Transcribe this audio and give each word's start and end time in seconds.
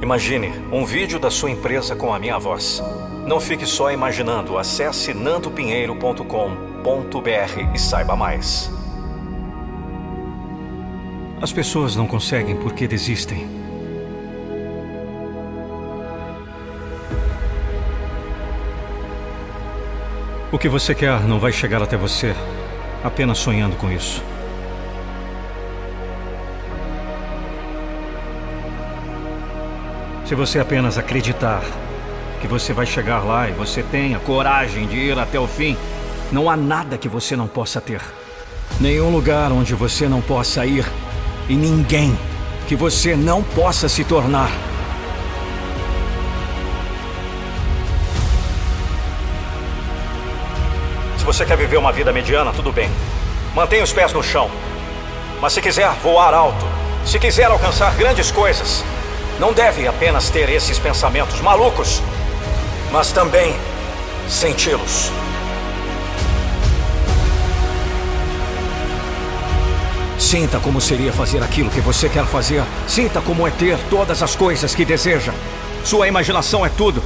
Imagine 0.00 0.52
um 0.70 0.84
vídeo 0.84 1.18
da 1.18 1.30
sua 1.30 1.50
empresa 1.50 1.96
com 1.96 2.14
a 2.14 2.18
minha 2.18 2.38
voz. 2.38 2.82
Não 3.26 3.40
fique 3.40 3.66
só 3.66 3.90
imaginando. 3.90 4.56
Acesse 4.56 5.12
nandopinheiro.com.br 5.12 7.74
e 7.74 7.78
saiba 7.78 8.14
mais. 8.14 8.70
As 11.42 11.52
pessoas 11.52 11.96
não 11.96 12.06
conseguem 12.06 12.56
porque 12.56 12.86
desistem. 12.86 13.48
O 20.50 20.58
que 20.58 20.68
você 20.68 20.94
quer 20.94 21.20
não 21.24 21.38
vai 21.38 21.52
chegar 21.52 21.82
até 21.82 21.96
você 21.96 22.34
apenas 23.02 23.38
sonhando 23.38 23.76
com 23.76 23.90
isso. 23.90 24.22
Se 30.28 30.34
você 30.34 30.60
apenas 30.60 30.98
acreditar 30.98 31.62
que 32.38 32.46
você 32.46 32.74
vai 32.74 32.84
chegar 32.84 33.24
lá 33.24 33.48
e 33.48 33.52
você 33.52 33.82
tenha 33.82 34.18
coragem 34.18 34.86
de 34.86 34.94
ir 34.94 35.18
até 35.18 35.40
o 35.40 35.48
fim, 35.48 35.74
não 36.30 36.50
há 36.50 36.54
nada 36.54 36.98
que 36.98 37.08
você 37.08 37.34
não 37.34 37.46
possa 37.46 37.80
ter. 37.80 38.02
Nenhum 38.78 39.08
lugar 39.08 39.50
onde 39.50 39.74
você 39.74 40.06
não 40.06 40.20
possa 40.20 40.66
ir 40.66 40.84
e 41.48 41.54
ninguém 41.54 42.14
que 42.66 42.76
você 42.76 43.16
não 43.16 43.42
possa 43.42 43.88
se 43.88 44.04
tornar. 44.04 44.50
Se 51.16 51.24
você 51.24 51.46
quer 51.46 51.56
viver 51.56 51.78
uma 51.78 51.90
vida 51.90 52.12
mediana, 52.12 52.52
tudo 52.52 52.70
bem. 52.70 52.90
Mantenha 53.54 53.82
os 53.82 53.94
pés 53.94 54.12
no 54.12 54.22
chão. 54.22 54.50
Mas 55.40 55.54
se 55.54 55.62
quiser 55.62 55.90
voar 56.02 56.34
alto, 56.34 56.66
se 57.06 57.18
quiser 57.18 57.46
alcançar 57.46 57.96
grandes 57.96 58.30
coisas, 58.30 58.84
não 59.38 59.52
deve 59.52 59.86
apenas 59.86 60.30
ter 60.30 60.48
esses 60.48 60.78
pensamentos 60.78 61.40
malucos, 61.40 62.02
mas 62.90 63.12
também 63.12 63.54
senti-los. 64.28 65.12
Sinta 70.18 70.58
como 70.58 70.80
seria 70.80 71.12
fazer 71.12 71.42
aquilo 71.42 71.70
que 71.70 71.80
você 71.80 72.08
quer 72.08 72.26
fazer. 72.26 72.62
Sinta 72.86 73.20
como 73.20 73.46
é 73.46 73.50
ter 73.50 73.78
todas 73.88 74.22
as 74.22 74.34
coisas 74.34 74.74
que 74.74 74.84
deseja. 74.84 75.32
Sua 75.84 76.08
imaginação 76.08 76.66
é 76.66 76.68
tudo. 76.68 77.02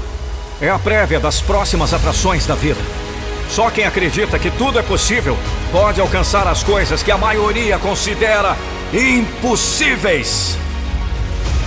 É 0.61 0.71
a 0.71 0.79
prévia 0.79 1.21
das 1.21 1.41
próximas 1.41 1.93
atrações 1.93 2.47
da 2.47 2.55
vida. 2.55 2.81
Só 3.51 3.69
quem 3.71 3.85
acredita 3.85 4.39
que 4.39 4.51
tudo 4.51 4.79
é 4.79 4.83
possível 4.83 5.37
pode 5.71 6.01
alcançar 6.01 6.47
as 6.49 6.63
coisas 6.63 7.03
que 7.03 7.11
a 7.11 7.19
maioria 7.19 7.79
considera 7.79 8.57
impossíveis. 8.93 10.57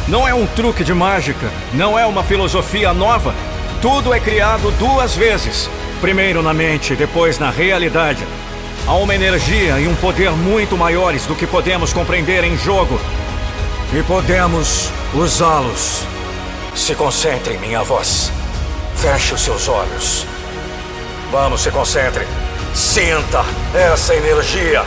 Não 0.08 0.28
é 0.28 0.34
um 0.34 0.46
truque 0.46 0.84
de 0.84 0.94
mágica, 0.94 1.50
não 1.74 1.98
é 1.98 2.06
uma 2.06 2.24
filosofia 2.24 2.94
nova. 2.94 3.34
Tudo 3.82 4.14
é 4.14 4.20
criado 4.20 4.72
duas 4.78 5.16
vezes: 5.16 5.68
primeiro 6.00 6.44
na 6.44 6.54
mente, 6.54 6.96
depois 6.96 7.40
na 7.40 7.50
realidade. 7.50 8.24
Há 8.88 8.94
uma 8.94 9.16
energia 9.16 9.80
e 9.80 9.88
um 9.88 9.96
poder 9.96 10.30
muito 10.32 10.78
maiores 10.78 11.26
do 11.26 11.34
que 11.34 11.48
podemos 11.48 11.92
compreender 11.92 12.44
em 12.44 12.56
jogo. 12.56 13.02
E 13.92 14.04
podemos 14.04 14.92
usá-los. 15.12 16.04
Se 16.76 16.94
concentre 16.94 17.58
minha 17.58 17.82
voz. 17.82 18.32
Feche 18.96 19.34
os 19.34 19.42
seus 19.42 19.68
olhos. 19.68 20.28
Vamos, 21.32 21.62
se 21.62 21.72
concentre. 21.72 22.28
Sinta 22.76 23.44
essa 23.74 24.14
energia. 24.14 24.84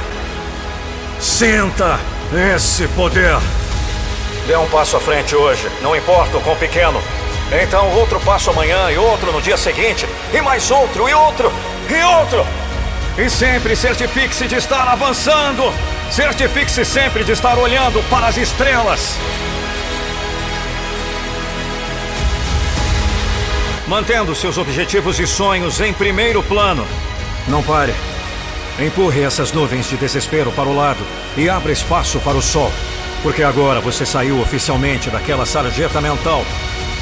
Sinta 1.19 1.99
esse 2.55 2.87
poder. 2.89 3.39
Dê 4.49 4.57
um 4.57 4.67
passo 4.71 4.97
à 4.97 5.01
frente 5.01 5.37
hoje, 5.37 5.69
não 5.83 5.95
importa 5.95 6.39
o 6.39 6.41
quão 6.41 6.57
pequeno. 6.57 7.03
Então, 7.63 7.87
outro 7.99 8.19
passo 8.21 8.49
amanhã 8.49 8.91
e 8.91 8.97
outro 8.97 9.31
no 9.31 9.43
dia 9.43 9.59
seguinte, 9.59 10.07
e 10.33 10.41
mais 10.41 10.71
outro, 10.71 11.07
e 11.07 11.13
outro, 11.13 11.53
e 11.87 12.03
outro. 12.03 12.47
E 13.19 13.29
sempre 13.29 13.77
certifique-se 13.77 14.49
de 14.49 14.55
estar 14.55 14.89
avançando. 14.89 15.71
Certifique-se 16.11 16.83
sempre 16.87 17.25
de 17.25 17.33
estar 17.33 17.59
olhando 17.59 18.03
para 18.09 18.29
as 18.29 18.39
estrelas. 18.39 19.19
Mantendo 23.87 24.35
seus 24.35 24.57
objetivos 24.57 25.21
e 25.21 25.27
sonhos 25.27 25.79
em 25.83 25.93
primeiro 25.93 26.43
plano. 26.43 26.87
Não 27.47 27.63
pare. 27.63 27.95
Empurre 28.81 29.25
essas 29.25 29.53
nuvens 29.53 29.91
de 29.91 29.99
desespero 29.99 30.51
para 30.53 30.71
o 30.71 30.75
lado 30.75 31.05
e 31.37 31.51
abra 31.51 31.71
espaço 31.71 32.19
para 32.21 32.39
o 32.39 32.41
sol. 32.41 32.73
Porque 33.23 33.43
agora 33.43 33.81
você 33.81 34.07
saiu 34.07 34.41
oficialmente 34.41 35.11
daquela 35.11 35.45
sarjeta 35.45 36.01
mental 36.01 36.45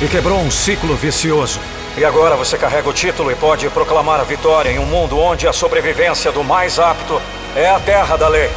e 0.01 0.09
quebrou 0.09 0.39
um 0.39 0.51
ciclo 0.51 0.95
vicioso. 0.97 1.61
E 1.97 2.05
agora 2.05 2.37
você 2.37 2.59
carrega 2.59 2.89
o 2.89 2.93
título 2.93 3.31
e 3.31 3.35
pode 3.35 3.69
proclamar 3.71 4.21
a 4.21 4.25
vitória 4.25 4.71
em 4.71 4.79
um 4.79 4.87
mundo 4.87 5.19
onde 5.19 5.47
a 5.47 5.53
sobrevivência 5.53 6.31
do 6.33 6.45
mais 6.45 6.79
apto 6.79 7.21
é 7.55 7.69
a 7.69 7.81
terra 7.81 8.17
da 8.17 8.29
lei. 8.29 8.51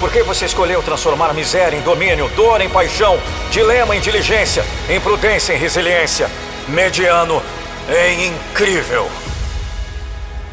Por 0.00 0.10
que 0.10 0.22
você 0.22 0.44
escolheu 0.44 0.82
transformar 0.82 1.32
miséria 1.32 1.76
em 1.76 1.82
domínio, 1.82 2.28
dor 2.36 2.60
em 2.60 2.68
paixão, 2.68 3.18
dilema 3.50 3.96
em 3.96 4.00
diligência, 4.00 4.62
imprudência 4.94 5.54
em 5.54 5.58
resiliência, 5.58 6.30
mediano 6.68 7.42
em 7.88 8.26
incrível? 8.28 9.10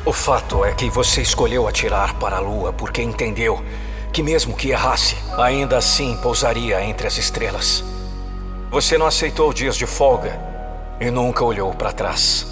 O 0.06 0.12
fato 0.12 0.64
é 0.64 0.74
que 0.74 0.90
você 0.90 1.22
escolheu 1.22 1.68
atirar 1.68 2.14
para 2.16 2.38
a 2.38 2.40
lua 2.40 2.74
porque 2.74 3.02
entendeu 3.02 3.64
que, 4.14 4.22
mesmo 4.22 4.56
que 4.56 4.70
errasse, 4.70 5.18
ainda 5.38 5.78
assim 5.78 6.16
pousaria 6.18 6.84
entre 6.84 7.08
as 7.08 7.18
estrelas. 7.18 7.84
Você 8.70 8.96
não 8.96 9.08
aceitou 9.08 9.52
dias 9.52 9.76
de 9.76 9.88
folga 9.88 10.40
e 11.00 11.10
nunca 11.10 11.44
olhou 11.44 11.74
para 11.74 11.92
trás. 11.92 12.46